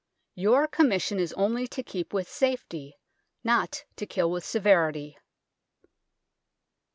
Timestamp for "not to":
3.43-4.07